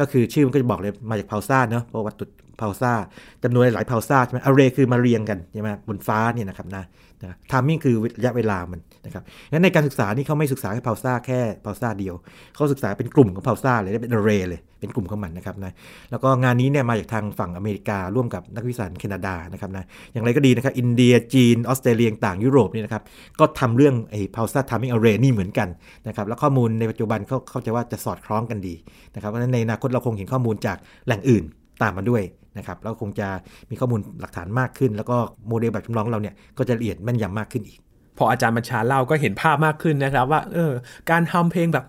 [0.00, 2.24] ก็คือชื่อมันก็จะบอกเลยมาจาก pausa เนาะเพราะวัตถุ
[2.60, 2.98] pulsar
[3.44, 6.84] จำนวนหลาย pulsar ใช่ไหม array คือมาเรียงกันใช่ไหมบนฟ้าเนี่ยนะครับนะ
[7.22, 9.22] นะ timing คือระยะเวลามันนะครับ
[9.52, 12.14] งั้นในการศึกษานี่เขาไม่ศึกษาแค่ pulsar แค่ pulsar เดียว
[12.54, 15.72] เขาศึกษาเป็นกลุ่มของ pulsar เลยเป็น array เลยเป็นกลุ่มของมันนะครับนะ
[16.10, 23.02] แล้วก็งานนี้เนี่ยมาจากทางฝั่งอเมริการ่วมกับนักวิจัยแคนาดานะครับนะอย่างไรก็ดีนะครับอินเดียจีนออสเตรเลียต่างยุโรปนี่นะครับ
[23.40, 25.68] ก็ทำเรื่องไอ้ pulsar timing array นี่เหมือนกัน
[26.08, 28.74] นะครับแล้วข้อมูลในปัจจุบันเขาเข้าใจว่าจะสอดคล้องกันดี
[29.14, 31.44] นะครับเพราะฉะนั้นในอนาคตเราคงเห็นข้อมูลจากแหล่งอื่น
[31.82, 32.22] ตามมาด้วย
[32.58, 33.28] นะครับแล้วคงจะ
[33.70, 35.16] มีข้อมูลหลักฐานมากขึ้น แล้วก็
[35.48, 37.78] โมเดลแบบจำลองเราเนี่ยก็จะละเอียดแม่นยำมากขึ้นอีก
[38.18, 40.72] พออาจารย์บัญชาเล่าก็เห็นภาพมากขึ้นนะครับ ว่าเออ
[41.10, 41.84] การทำเพลงแบบ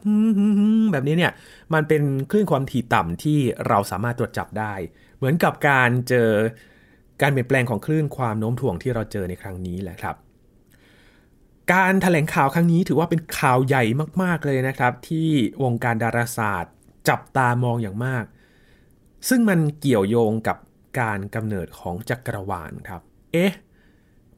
[0.91, 1.31] แบบนี้เนี่ย
[1.73, 4.73] มันเป็นคลื่นความถี่ต่ำที่เราสามารถตรวจจับได้
[5.17, 6.29] เหมือนกับการเจอ
[7.21, 10.15] การเปลี่ยนแปลงของคลื่นความโน้มถ่วงที่เราเจอในครั้งนี้แหละครับ
[11.73, 13.83] การถแถลงข่าวครั้งนี้ถือว่าเป็นข่าวใหญ่
[14.21, 15.29] มาก ๆ เลยนะครับ ที่
[15.63, 16.73] วงการดาราศาสตร์
[17.09, 18.23] จับตามองอย่างมาก
[19.29, 20.57] ซึ่งมันเกี่ยวโยงกับ
[20.99, 23.01] การกำเนิดของจักรวาลครับ
[23.33, 23.53] เอ๊ะ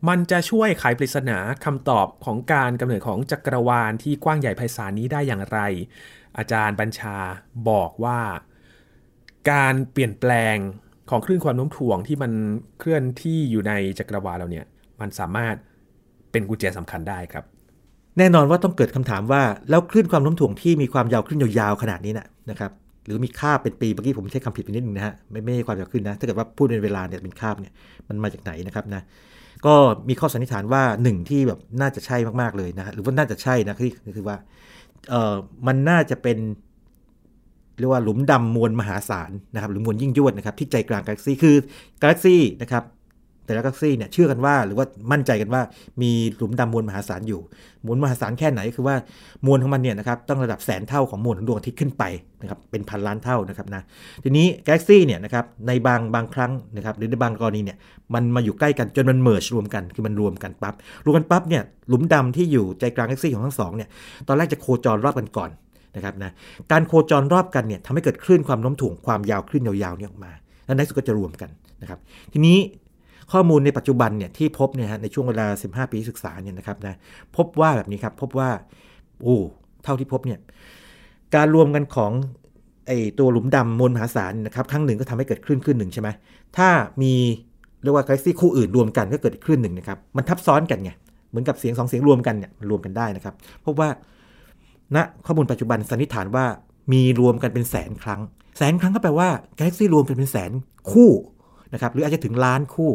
[0.07, 5.59] มันจะช่วยไขปริศนาคำตอบของการกำเนิดของจักรวาลที่กว้างใหญ่ไพศาลนี้ได้อย่างไร
[6.37, 7.17] อาจารย์บัญชา
[7.69, 8.19] บอกว่า
[9.51, 10.55] การเปลี่ยนแปลง
[11.09, 12.31] ของคลื่นความโน้มถ่วงที่มัน
[12.79, 14.65] เคลื่อนที่อยู่ในจักรวาลเราเนี่ย
[14.99, 15.55] มันสามารถ
[16.31, 17.43] เป็นกุญแจสำคัญได้ครับ
[18.17, 22.71] แน่นอนว่าต้องเกิดคำถามว่าแล้วคลื่นความโน้มถ่วงที่มีความยาวคลื่นยาวๆขนาดนี้นะนะครับ
[23.09, 27.73] หรือมีค่าเป็นปีเมื่อกี้ผมใช้คำผิดไปนิดนึงนะฮะไม่ไม่ใช่ความยาวคลื่นนะถ้าเกิดว่าพูดเป็นเวลาเนี่ยเป็นคาบเนี่ย
[28.09, 29.01] มันมาจากไหนนะครับนะ
[29.65, 29.75] ก็
[30.09, 34.37] มีข้อสันนิษฐานว่าหนึ่งที่แบบน่าจะใช่มากๆเลยนะฮะหรือว่าน่าจะใช่นะคือคือว่า
[35.09, 35.35] เออ
[35.67, 36.37] มันน่าจะเป็น
[37.79, 41.55] เรียกว่าหลุมดำมวลมหาศาลนะครับหรือมวลยิ่งยวดนะครับที่ใจกลางกาแล็กซี่คือ
[42.01, 42.83] กาแล็กซี่นะครับ
[43.49, 45.61] แต่ละกาแล็กซี่เนี่ยเชื่อกันว่าหรือว่ามั่นใจกันว่า
[46.01, 47.39] มีหลุมดำมวลมหาศาลอยู่
[47.85, 48.95] มวลมหาศาลแค่ไหนคือว่า
[49.45, 52.03] มวลของมันเนี่ยนะครับต้องระดับแสนเท่าของมวลของดวงอาทิตย์ขึ้นไป
[52.41, 53.81] นะครับเป็นพันล้านเท่านะครับนะ
[54.23, 57.77] ทีนี้กาแล็กซี่เนี่ยนะครับในบางบางครั้งนะครับหรือในบางกรณีเนี่ย
[58.13, 60.75] มันมาอยู่ใกล้กันจนมันเมิร์ชรวมกันคือมันรวมกันปั๊บ
[61.05, 63.89] รวมกันปั๊บเนี่ยหลุมดำที่อยู่ใจกลางกาแล็กซี่ของทั้งสองเนี่ย
[64.27, 65.51] ตอนแรกจะโคจรรอบกันก่อน
[65.95, 66.31] นะครับนะ
[66.71, 70.31] การโคจรรอบกันเนี่ยทำให้เกิดคลื่นความโน้มถ่วงความยาวคลื่นยาวๆเนี่ยออกมา
[70.65, 71.49] แล้วในสุดก็จะรวมกัน
[71.81, 71.99] นะครับ
[72.33, 72.57] ทีนี้
[73.31, 76.95] ข้อมูลในปัจจุบันเนี่ยที่พบเนี่ยฮะในช่วงเวลา 15 ปีศึกษาเนี่ยนะครับนะ
[77.37, 78.49] พบว่าแบบนี้ครับพบว่า
[79.23, 79.37] โอ้
[79.83, 80.39] เท่าที่พบเนี่ย
[81.35, 82.11] การรวมกันของ
[82.87, 86.09] ไอตัวหลุมดำมวลมหาศาลนะครับครั้งหนึ่งก็ทำให้เกิดคลื่นคลื่นหนึ่งใช่ไหม
[86.57, 86.69] ถ้า
[87.01, 87.13] มี
[87.83, 90.91] เรียกว่ากาแล็กซี่คู่อื่นรวมกันก็เกิดคลื่นหนึ่งนะครับมันทับซ้อนกันไง
[91.29, 93.33] เหมือนกับเสียงสองเสียงรวมกันเนี่ยมันรวมกันได้นะครับ
[93.65, 93.89] พบว่า
[94.95, 96.45] ณนะข้อมูลปัจจุบันสันนิษฐานว่า
[96.93, 98.21] มีรวมกันเป็นแสนครั้ง
[98.57, 100.51] แสนครั้งก็แปลว่ากาแล็กซี่รวมกันเป็นแสน
[100.91, 101.11] คู่
[101.73, 102.91] นะครับหรืออาจจะถึงล้านคู่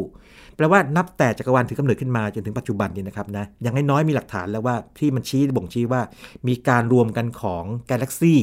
[0.55, 6.01] แปลว่านับแต่จักรวาลถือกำเนิดขึ้นมาจนถึงปัจจุบันนี้นะครับนะอย่างน้อยๆมีหลักฐานแล้วว่าที่มันชี้บ่งชี้ว่า
[6.47, 8.41] มีการรวมกันของกาแล็กซี่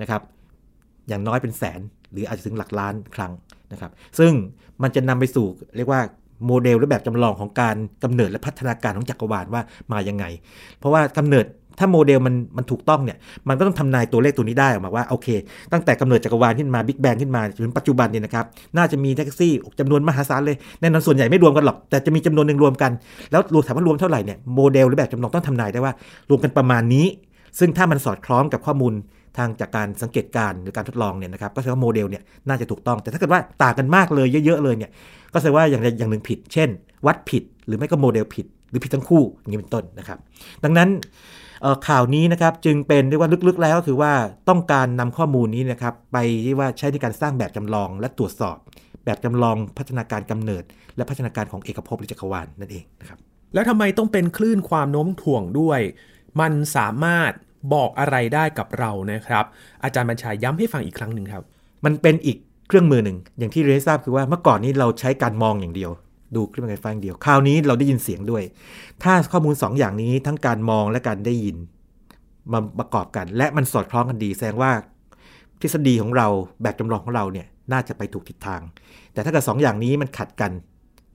[0.00, 0.22] นะครับ
[1.08, 1.80] อย่างน้อยเป็นแสน
[2.12, 3.32] หรืออาจจะถึงหลักล้านครั้ง
[3.72, 4.32] นะครับซึ่ง
[4.82, 6.00] มันจะนำไปสู่เรียกว่า
[6.46, 10.24] โมเดลหรือแบบจำลองของการกำเนิดและพัฒนาการของจักรวาลว่ามายังไง
[10.78, 11.46] เพราะว่ากำเนิด
[11.80, 13.16] ถ้าโมเดลมันมันถูกต้องเนี่ย
[13.48, 15.28] มันก็ต้องทำนายตัวเลขตัวนี้ได้ออกมาว่าโอเค
[15.72, 18.44] ตั้งแต่กำเนิดจักรวาลขึ้นมาบิ๊กแบงขึ้นมาจนปัจจุบันเนี่ยนะครับ
[18.76, 22.90] น่าจะมีแท็กซี่จำนวนมหาศาลเลย แน่นอนส่วนใหญ่ไม่รวมกันหรอก แต่จะมีจำนวนหนึ่งรวมกัน
[23.30, 25.92] แล้วรวมถามว่ารวมเท่าไหร่เนี่ย โมเดลหรือแบบจำลองต้องทำนายได้ว่า
[26.30, 27.06] รวมกันประมาณนี้
[27.58, 28.94] ซึ่งถ้ามันสอดคล้องกับข้อมูล
[29.38, 34.90] ทางจากการสังเกตการหรือการทดลองเนี่ยนะครับก็แสดงว่าโมเดลเนี่ยน่าจะถูกต้อง แต่ถ้าเกิดว่าต่างกันมากเลยเยอะๆเลยเนี่ย
[35.32, 36.68] ก็แสดงว่าอย่างใดอย่างหนึ่งผิด เช่น
[37.06, 40.18] วัดผิดหรือไม่ก็โมเดลผิด หรือผิดทั้งคู่อย่างนี้เป็นต้นนะครับ
[40.64, 40.88] ดังนั้น
[41.88, 44.12] ข่าวนี้นะครับจึงเป็นเรียกว่าลึกๆแล้วก็คือว่า
[44.48, 48.56] ต้องการนำข้อมูลนี้นะครับไปที่ว่าใช้ในการสร้างแบบจำลองและตรวจสอบ
[49.04, 50.64] แบบจำลองพัฒนาการกำเนิด
[50.96, 53.18] และพัฒนาการของเอกภพหรือจักรวาลนั่นเองนะครับ
[53.54, 55.80] แล้วทำไมต้องเป็นคลื่นความโน้มถ่วงด้วย
[56.40, 57.32] มันสามารถ
[57.74, 59.44] บอกอะไรได้กับเรานะครับ
[59.84, 61.44] อาจารย์บัญชาย้ำให้ฟังอีกครั้งหนึ่งครับ
[61.84, 62.36] มันเป็นอีก
[62.68, 65.90] เครื่องมือหนึ่งอย่างที่เรียนทราบคือว่าเมื่อก่อนนี้เราใช้การมองอย่างเดียว
[66.34, 68.42] ดูคลิปการฟังเดียว คราวนี้เราได้ยินเสียงด้วย
[69.02, 71.56] ถ้าข้อมูล 2ออย่างนี้ทั้งการมองและการได้ยิน
[72.52, 74.72] มาประกอบกัน และมันสอดคล้องกันดี แสดงว่า
[75.60, 76.26] ทฤษฎีของเรา
[76.62, 78.60] แบบจำลองของเราเนี่ยน่าจะไปถูกทิศทาง
[79.12, 80.52] แต่ถ้าเกิดสอย่างนี้มันขัดกัน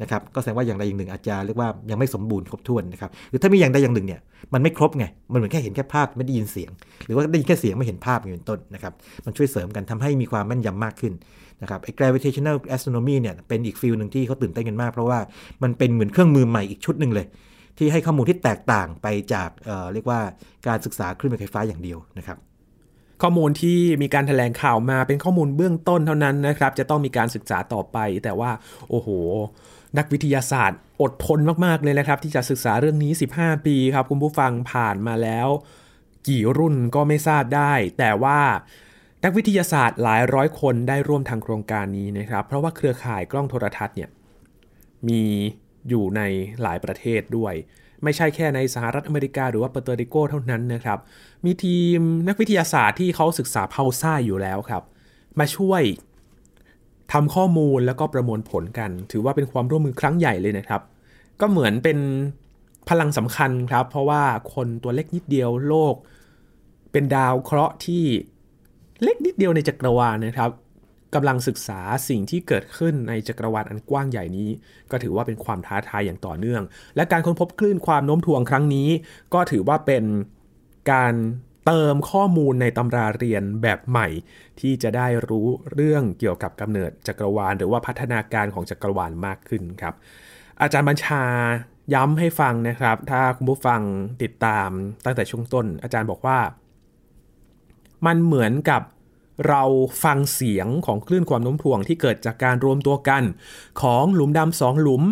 [0.01, 4.21] นะครับ ก็แสดงว่าอย่างใดอย่างหนึ่งอาจจะเรียกว่ายังไม่สมบูรณ์ครบถ้วนนะครับ หรือถ้ามีอย่างใดอย่างหนึ่งเนี่ย
[4.53, 6.71] มันไม่ครบไง มันเหมือนแค่เห็นแค่ภาพไม่ได้ยินเสียง
[7.05, 8.93] หรือว่าได้ยินแค่เสียงไม่เห็นภาพอย่างเป็นต้นนะครับ
[9.25, 11.13] มันช่วยเสริมกันทำให้มีความแม่นยำมากขึ้น
[11.61, 15.19] นะครับไอ้ gravitational astronomy เนี่ยเป็นอีกฟิลหนึ่งที่เขาตื่นเต้นกันมาก เพราะว่า
[15.63, 17.25] มันเป็นเหมือนเครื่องมือใหม่อีกชุดหนึ่งเลย
[17.77, 20.19] ที่ให้ข้อมูลที่แตกต่างไปจากเเรียกว่า
[20.67, 22.37] การศึกษาคลื่นไฟฟ้าอย่างเดียวนะครับ
[23.21, 28.51] ข้อมูลที่มีการถแถลงข่าวมาเป็นข้อมูลเบื้องต้นเท่านั้นนะครับ จะต้องมีการศึกษาต่อไป แต่ว่า
[28.89, 29.09] โอ้โห
[29.97, 35.47] นักวิทยาศาสตร์ อดทนมากๆเลยนะครับ ที่จะศึกษาเรื่องนี้ 15 ปีครับ คุณผู้ฟังผ่านมาแล้ว
[36.27, 38.39] กี่รุ่นก็ไม่ทราบได้ แต่ว่า
[39.25, 44.09] นักวิทยาศาสตร์หลายร้อยคนได้ร่วมทางโครงการนี้นะครับ เพราะว่าเครือข่ายกล้องโทรทัศน์เนี่ย
[45.07, 45.21] มี
[45.89, 46.21] อยู่ใน
[46.61, 47.53] หลายประเทศด้วย
[48.03, 50.99] ไม่ใช่แค่ในสหรัฐอเมริกาหรือว่าเปอร์โตริโกเท่านั้นนะครับ
[51.45, 54.83] มีทีมนักวิทยาศาสตร์ที่เขาศึกษาเพาซ่าอยู่แล้วครับ
[55.39, 55.81] มาช่วย
[57.11, 60.81] ทำข้อมูลแล้วก็ประมวลผลกัน ถือว่าเป็นความร่วมมือครั้งใหญ่เลยนะครับ
[61.41, 61.97] ก็เหมือนเป็น
[62.89, 65.95] พลังสำคัญครับ เพราะว่าคนตัวเล็กนิดเดียวโลก
[66.91, 68.05] เป็นดาวเคราะห์ที่
[69.03, 70.51] เล็กนิดเดียวในจักรวาลนะครับ
[71.15, 71.79] กำลังศึกษา
[72.09, 74.49] สิ่งที่เกิดขึ้นในจักรวาลอันกว้างใหญ่นี้
[74.91, 76.63] ก็ถือว่าเป็นความท้าทายอย่างต่อเนื่อง
[76.95, 78.89] และการค้นพบคลื่นความโน้มถ่วงครั้งนี้
[79.33, 80.03] ก็ถือว่าเป็น
[80.91, 81.13] การ
[81.65, 84.07] เติมข้อมูลในตำราเรียนแบบใหม่
[84.59, 89.93] ที่จะได้รู้เรื่องเกี่ยวกับกำเนิดจักรวาล หรือว่าพัฒนาการของจักรวาลมากขึ้นครับ
[90.61, 91.23] อาจารย์บัญชา
[91.93, 93.81] ย้ำให้ฟังนะครับ ถ้าคุณผู้ฟัง
[94.23, 94.69] ติดตาม
[95.05, 96.37] ตั้งแต่ช่วงต้น อาจารย์บอกว่า
[98.05, 98.81] มันเหมือนกับ
[99.47, 99.63] เรา
[100.03, 103.23] ฟังเสียงของคลื่นความโน้มถ่วงที่เกิดจากการรวมตัวกัน
[103.81, 105.03] ของหลุมดำสองหลุม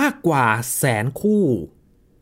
[0.00, 0.46] มากกว่า
[0.78, 1.44] แสนคู่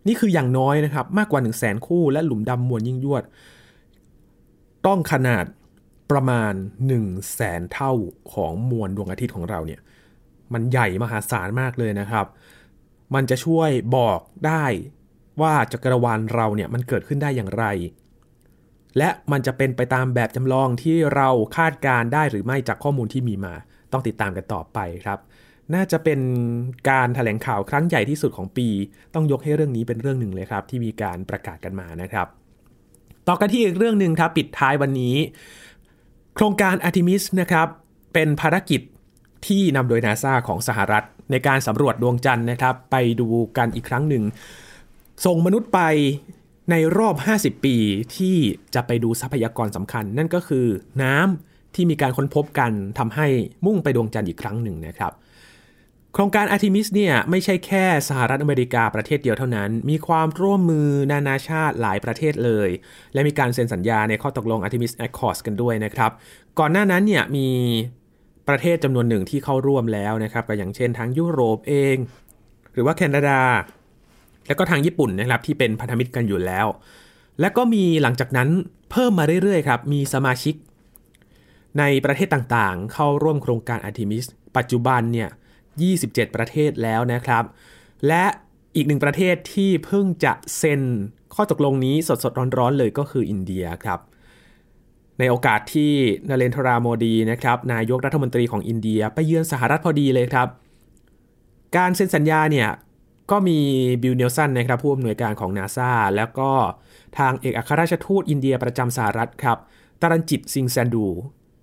[0.07, 3.23] นี่คืออย่างน้อยนะครับ มากกว่า1 0 0 0 0แสนคู่และหลุมดำมวลยิ่งยวด
[4.87, 5.45] ต้องขนาด
[6.11, 7.93] ประมาณ1 0 0 0 0แสนเท่า
[8.33, 9.81] ของมวลดวงอาทิตย์ของเราเนี่ย
[10.53, 12.27] มันใหญ่มหาศาลมากเลยนะครับ
[13.15, 14.65] มันจะช่วยบอกได้
[15.41, 17.65] ว่าจักรวาลเราเนี่ยมันเกิดขึ้นได้อย่างไร
[18.99, 23.55] และมันจะเป็นไปตามแบบจำลองที่เราคาดการได้หรือไม่จากข้อมูลที่มีมา
[23.93, 25.19] ต้องติดตามกันต่อไปครับ
[25.75, 26.21] น่าจะเป็น
[26.91, 28.69] การถแถลงข่าวครั้งใหญ่ที่สุดของปี
[29.15, 32.27] ต้องยกให้เรื่องนี้เป็นเรื่องหนึ่งเลยครับ ที่มีการประกาศกันมานะครับ
[33.29, 35.15] ต่อกันที่อีกเรื่องหนึ่งครับปิดท้ายวันนี้
[36.35, 37.69] โครงการ Artemis นะครับ
[38.15, 38.81] เป็นภารกิจ
[39.47, 44.25] ที่นำโดยนาซาของสหรัฐ ในการสำรวจดวงจันทร์นะครับ ไปดูกันอีกครั้งหนึ่ง
[45.25, 45.81] ส่งมนุษย์ไป
[46.71, 47.77] ในรอบ 50 ปี
[48.17, 48.37] ที่
[48.75, 50.67] จะไปดูทรัพยากรสำคัญ นั่นก็คือ
[51.03, 53.27] น้ำที่มีการค้นพบกันทำให้
[53.67, 55.13] มุ่งไปดวงจันทร์อีกครั้งหนึ่งนะครับ
[56.13, 62.69] โครงการ Artemis เนี่ยไม่ใช่แค่สหรัฐอเมริกาประเทศเดียวเท่านั้น มีความร่วมมือนานาชาติหลายประเทศเลย
[63.13, 66.11] และมีการเซ็นสัญญาในข้อตกลง Artemis Accords กันด้วยนะครับ
[66.59, 67.49] ก่อนหน้านั้นเนี่ยมี
[68.49, 71.97] ประเทศจำนวนหนึ่งที่เข้าร่วมแล้วนะครับก็อย่างเช่นทั้งยุโรปเอง
[72.73, 73.41] หรือว่าแคนาดา
[74.47, 76.67] แล้วก็ทางญี่ปุ่นนะครับที่เป็นพันธมิตรกันอยู่แล้ว
[77.41, 78.49] และก็มีหลังจากนั้น
[78.91, 80.55] เพิ่มมาเรื่อยๆครับมีสมาชิก
[81.79, 85.29] ในประเทศต่างๆ เข้าร่วมโครงการ Artemis ปัจจุบันเนี่ย
[85.83, 87.45] 27 ประเทศแล้วนะครับ
[88.07, 88.25] และ
[88.77, 90.81] อีกหนึ่งประเทศที่เพิ่งจะเซ็น
[91.35, 94.01] ข้อตกลงนี้สดๆร้อนๆเลยก็คืออินเดียครับ
[95.19, 95.93] ในโอกาสที่
[96.29, 100.49] นาเรนทราโมดีนะครับนายกรัฐมนตรีของอินเดีย ไปเยือนสหรัฐพอดีเลยครับ
[101.77, 102.69] การเซ็นสัญญาเนี่ย
[103.31, 103.59] ก็มี
[104.03, 106.51] บิลเนลสันนะครับผู้อำนวยการของนาซาแล้วก็
[107.19, 109.59] ทางเอกอัครราชทูตอินเดียประจำสหรัฐครับ
[110.03, 111.07] ตารันจิตซิงแซนดู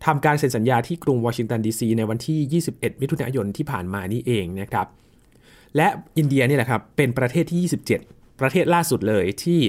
[0.05, 4.87] ทำการเซ็นสัญญาที่กรุงวอชิงตันดีซีในวันที่ 21 มิถุนายนที่ผ่านมานี่เองนะครับ
[5.75, 7.71] และอินเดียนี่แหละครับเป็นประเทศที่
[8.05, 9.59] 27 ประเทศล่าสุดเลยที่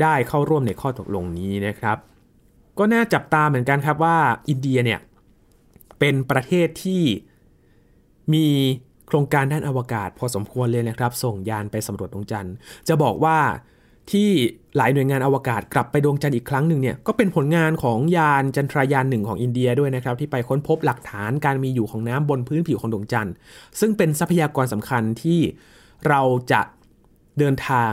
[0.00, 1.96] ได้เข้าร่วมในข้อตกลงนี้นะครับ
[2.78, 5.00] ก็น่าจับตาเหมือนกันครับว่าอินเดียเนี่ย
[5.98, 7.02] เป็นประเทศที่
[8.34, 8.46] มี
[9.10, 12.54] โครงการด้านอวกาศ พอสมควรเลยนะครับ ส่งยานไปสำรวจดวงจันทร์
[12.88, 13.38] จะบอกว่า
[14.10, 14.30] ที่
[14.76, 23.34] หลายหน่วยงานอวกาศกลับไปดวงจันทร์อีกครั้งหนึ่งเนี่ยก็เป็นผลงานของยานจันทรายานหนึ่งของอินเดียด้วยนะครับ ที่ไปค้นพบหลักฐานการมีอยู่ของน้ำบนพื้นผิวของดวงจันทร์
[23.80, 25.40] ซึ่งเป็นทรัพยากรสำคัญที่
[26.08, 26.20] เรา
[26.52, 26.60] จะ
[27.38, 27.92] เดินทาง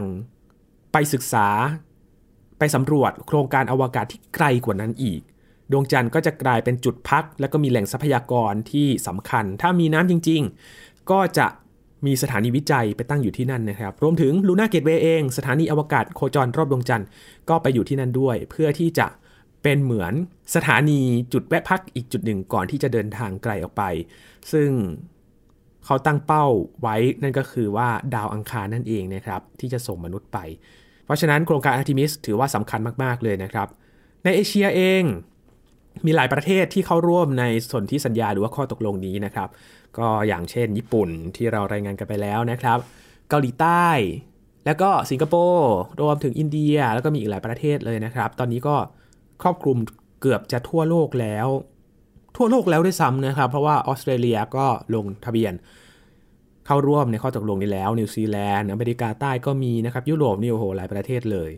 [0.91, 1.47] ไปศึกษา
[2.59, 5.21] ไปสำรวจโครงการอวกาศที่ไกลกว่านั้นอีก
[5.71, 10.41] ดวงจันทร์ก็จะกลายเป็นจุดพัก และก็มีแหล่งทรัพยากรที่สำคัญ ถ้ามีน้ำจริง
[10.73, 11.47] ๆ ก็จะ
[12.05, 17.07] มีสถานีวิจัยไปตั้งอยู่ที่นั่นนะครับ รวมถึงลูน่าเกตเวย์เอง สถานีอวกาศโคจรรอบดวงจันทร์
[17.49, 19.07] ก็ไปอยู่ที่นั่นด้วย เพื่อที่จะ
[19.63, 20.13] เป็นเหมือน
[20.55, 20.99] สถานี
[21.33, 23.83] จุดแวะพักอีกจุดหนึ่งก่อนที่จะเดินทางไกลออกไป
[24.51, 24.69] ซึ่ง
[25.85, 26.45] เขาตั้งเป้า
[26.81, 30.37] ไว้นั่นก็คือว่าดาวอังคารนั่นเองนะครับ ที่จะส่งมนุษย์ไป
[31.05, 33.67] เพราะฉะนั้นโครงการอาร์ทิมิสถือว่าสำคัญมากๆเลยนะครับ
[34.23, 35.03] ในเอเชียเอง
[36.05, 39.49] มีหลายประเทศที่เข้าร่วมในสนธิสัญญาหรือว่าข้อตกลงนี้นะครับ
[39.99, 42.77] ก็อย่างเช่น ญี่ปุ่นที่เรารายงานกันไปแล้วนะครับ
[43.29, 43.87] เกาหลีใต้
[44.65, 48.75] แล้วก็สิงคโปร์รวมถึงอินเดีย แล้วก็มีอีกหลายประเทศเลยนะครับ ตอนนี้ก็
[49.41, 49.77] ครอบคลุม
[50.21, 51.47] เกือบจะทั่วโลกแล้ว
[52.35, 55.53] ทั่วโลกแล้วด้วยซ้ำนะครับ เพราะว่าออสเตรเลียก็ลงทะเบียน
[56.65, 61.51] เข้าร่วมในข้อตกลงนี้แล้ว นิวซีแลนด์อเมริกาใต้ก็มีนะครับ ยุโรปนี่โอ้โหหลายประเทศเลย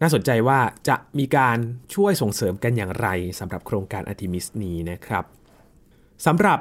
[0.00, 1.56] น่าสนใจว่าจะมีการ
[1.94, 5.24] ช่วยส่งเสริมกันอย่างไรสำหรับโครงการอาร์ติมิสนี้นะครับ
[6.26, 6.58] สำหรับ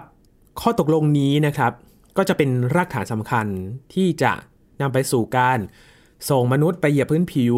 [0.62, 1.72] ข้อตกลงนี้นะครับ
[2.18, 3.48] ก็จะเป็นรากฐานสำคัญ
[3.94, 4.34] ที่จะ
[4.82, 5.60] นำไปสู่การ
[6.30, 7.56] ส่งมนุษย์ไปเหยียบพื้นผิว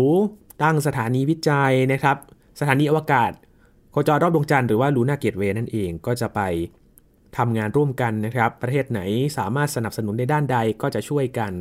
[0.63, 2.17] ตั้งสถานีวิจัยนะครับ
[2.59, 3.31] สถานีอวกาศ
[3.91, 6.39] โคจรรอบดวงจันทร์หรือว่าลูน่าเกตเวนั่นเองก็จะไป
[7.37, 8.99] ทำงานร่วมกันนะครับ ประเทศไหน
[9.37, 11.51] สามารถสนับสนุนในด้านใดก็จะช่วยกัน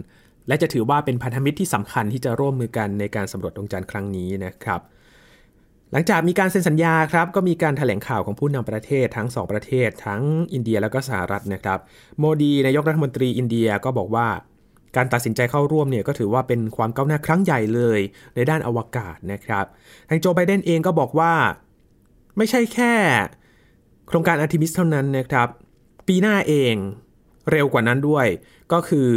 [0.48, 4.80] และจะถือว่าเป็นพันธมิตรที่สำคัญที่จะร่วมมือกันในการสำรวจดวงจันทร์ครั้งนี้นะครับ
[5.92, 10.22] หลังจากมีการเซ็นสัญญาครับก็มีการถแถลงข่าวของผู้นำประเทศทั้ง 2 ประเทศ ทั้ง
[10.52, 11.78] อินเดียแล้วก็สหรัฐนะครับ
[12.18, 14.28] โมดีนายกรัฐมนตรีอินเดียก็บอกว่า
[14.96, 18.00] การตัดสินใจเข้าร่วมเนี่ยก็ถือว่าเป็นความก้าวหน้าครั้งใหญ่เลย
[18.34, 19.64] ในด้านอวกาศนะครับ
[20.08, 21.32] ทางโจไบเดนเองก็บอกว่า
[22.36, 22.94] ไม่ใช่แค่
[24.08, 25.48] โครงการอาร์ทิมิสเท่านั้นนะครับ
[26.08, 26.74] ปีหน้าเอง
[27.50, 28.26] เร็วกว่านั้นด้วย
[28.72, 29.08] ก็คือ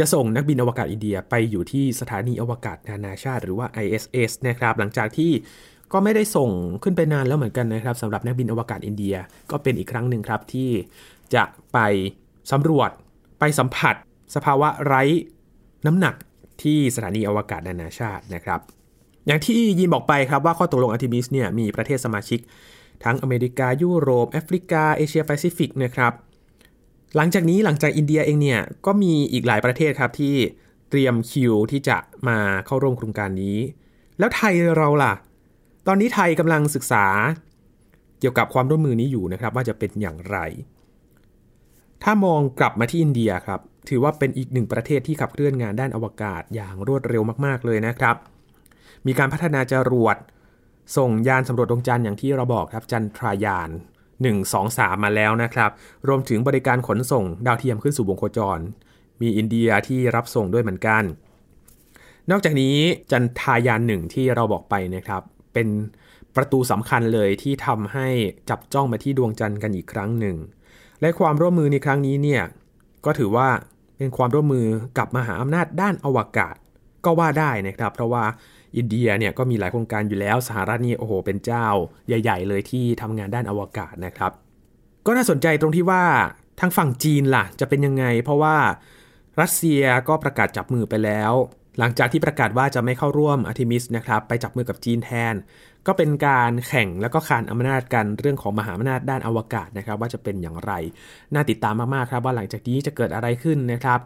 [0.00, 5.32] จะส่งนักบินอวกาศอินเดียไปอยู่ที่สถานีอวกาศนานาชาติ หรือว่า ISS นะครับ หลังจากที่
[5.92, 6.50] ก็ไม่ได้ส่ง
[6.82, 9.14] ขึ้นไปนานแล้วเหมือนกันนะครับสำหรับนักบินอวกาศอินเดีย
[9.50, 10.70] ก็เป็นอีกครั้งหนึ่งครับที่
[11.34, 11.78] จะไป
[12.52, 12.90] สำรวจ
[13.38, 13.94] ไปสัมผัส
[14.34, 15.02] สภาวะไร้
[15.86, 16.14] น้ำหนัก
[16.62, 18.60] ที่สถานีอวกาศนานาชาตินะครับ
[19.26, 22.40] อย่างที่ยินบอกไปครับว่าข้อตกลงอาร์ทิมิสเนี่ยมีประเทศสมาชิก
[23.04, 26.12] ทั้งอเมริกายุโรปแอฟริกาเอเชียแปซิฟิกนะครับ
[27.16, 30.34] หลังจากนี้หลังจากอินเดียเองเนี่ยก็มีอีกหลายประเทศครับที่
[30.90, 33.58] เตรียมคิวที่จะมาเข้าร่วมโครงการนี้
[34.18, 35.14] แล้วไทยเราล่ะ
[35.86, 37.04] ตอนนี้ไทยกำลังศึกษา
[38.20, 40.38] เกี่ยวกับความร่วมมือนี้อยู่นะครับว่าจะเป็นอย่างไร
[42.02, 48.16] ถ้ามองกลับมาที่อินเดียครับ ถือว่าเป็นอีกหนึ่งประเทศที่ขับเคลื่อนงานด้านอวกาศอย่างรวดเร็วมาก ๆ เลยนะครับ
[49.06, 50.16] มีการพัฒนาจรวด
[50.96, 53.70] ส่งยานสำรวจดวงจันทร์อย่างที่เราบอกครับจันทรายาน
[54.22, 55.70] 1 2 3 มาแล้วนะครับ
[56.08, 58.58] รวมถึงบริการขนส่งดาวเทียมขึ้นสู่วงโคจร
[59.22, 61.02] มีอินเดียที่รับส่งด้วยเหมือนกัน
[62.30, 62.74] นอกจากนี้
[63.10, 65.22] จันทายานหนึ่งที่เราบอกไปนะครับ
[65.54, 65.68] เป็น
[66.36, 68.08] ประตูสำคัญเลยที่ทำให้
[68.50, 70.36] จับจ้องมาที่ดวงจันทร์กันอีกครั้งหนึ่ง
[71.00, 72.42] และความร่วมมือในครั้งนี้เนี่ย
[73.04, 73.48] ก็ถือว่า
[73.96, 74.66] เป็นความร่วมมือ
[74.98, 76.56] กับมหาอำนาจด้านอวกาศ
[77.04, 78.24] ก็ว่าได้นะครับ เพราะว่า
[78.76, 81.66] อินเดียเนี่ยก็มีหลายโครงการอยู่แล้วสหรัฐนี่โอ้โหเป็นเจ้า
[82.06, 84.32] ใหญ่ ๆ เลยที่ทำงานด้านอวกาศนะครับ
[85.06, 86.04] ก็น่าสนใจตรงที่ว่า
[86.60, 88.56] ทางฝั่งจีนล่ะ จะเป็นยังไง เพราะว่า
[89.40, 91.32] รัสเซียก็ประกาศจับมือไปแล้ว
[91.78, 95.34] หลังจากที่ประกาศว่าจะไม่เข้าร่วมอาร์ทิมิสนะครับไปจับมือกับจีนแทน
[95.86, 100.72] ก็เป็นการแข่งแล้วก็ขานอำนาจกันเรื่องของมหาอำนาจด้านอวกาศนะครับ ว่าจะเป็นอย่างไร
[101.34, 104.00] น่าติดตามมากๆครับว่าหลังจากนี้จะเกิดอะไรขึ้นนะครับ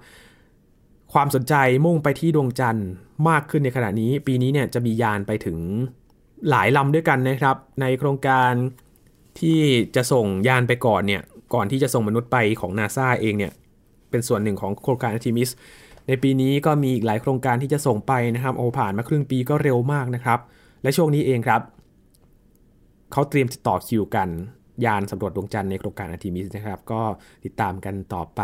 [1.14, 2.88] ความสนใจมุ่งไปที่ดวงจันทร์
[3.28, 5.58] มากขึ้นในขณะนี้ ปีนี้เนี่ยจะมียานไปถึง
[6.50, 8.52] หลายลำด้วยกันนะครับ ในโครงการ
[9.40, 9.60] ที่
[9.96, 11.22] จะส่งยานไปก่อนเนี่ย
[11.54, 13.52] ก่อนที่จะส่งมนุษย์ไปของนาซาเองเนี่ย
[14.10, 15.50] เป็นส่วนหนึ่งของโครงการอาร์ทิมิส
[16.08, 20.40] ในปีนี้ก็มีอีกหลายโครงการที่จะส่งไปนะครับโอ้ผ่านมาครึ่งปีก็เร็วมากนะครับ
[20.82, 21.60] และช่วงนี้เองครับ
[23.12, 24.28] เขาเตรียมจะต่อคิวกัน
[24.84, 27.02] ยานสำรวจดวงจันทร์ในโครงการอาร์ทิมิสนะครับ ก็
[27.44, 28.42] ติดตามกันต่อไป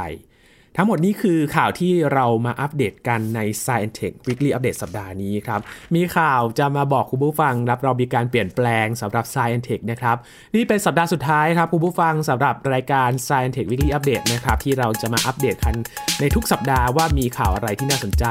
[0.76, 5.60] ทั้งหมดนี้คือข่าวที่เรามาอัปเดตกันใน Science Tech Weekly Update สัปดาห์นี้ครับ
[5.94, 10.16] มีข่าวจะมาบอกคุณผู้ฟังครับเรามีการเปลี่ยนแปลงสำหรับ Science Tech นะครับ
[10.54, 15.74] นี่เป็นสัปดาห์สุดท้ายครับคุณผู้ฟังสำหรับรายการ Science Tech Weekly Update นะครับที่เราจะมาอัปเดตกัน
[16.20, 18.24] ในทุกสัปดาห์ว่ามีข่าวอะไรที่น่าสนใจ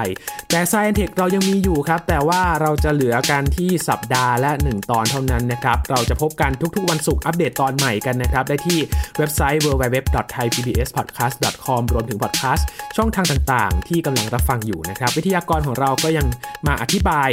[0.52, 8.80] แต่ Science Tech เรายังมีอยู่ครับ แต่ว่าเราจะเหลือกันที่สัปดาห์ละ 1 ตอนเท่านั้นนะครับเราจะพบกันทุกๆ วันศุกร์อัปเดตตอนใหม่กันนะครับได้ที่
[9.18, 16.28] เว็บไซต์ www.thaipbspodcast.com รวมถึงดคาสต์ช่องทางต่างๆ ที่กำลังรับฟังอยู่นะครับ วิทยากรของเราก็ยัง
[16.68, 17.30] มาอธิบาย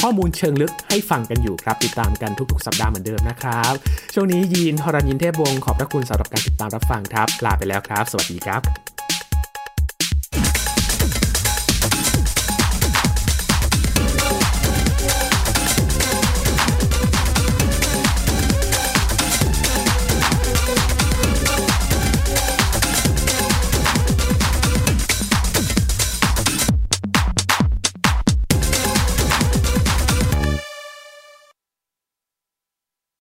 [0.00, 3.72] ข้อมูลเชิงลึกให้ฟังกันอยู่ครับ ติดตามกันทุกๆ สัปดาห์เหมือนเดิมนะครับ
[4.14, 8.97] ช่วงนี้ยีนทรณินเทพวงศ์ขอบพระคุณสำหรับการติดตามรับฟังครับ ลาไปแล้วครับ สวัสดีครับ